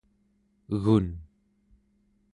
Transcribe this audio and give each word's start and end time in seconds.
egun 0.79 1.07